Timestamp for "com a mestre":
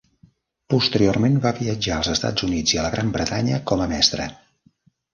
3.73-4.31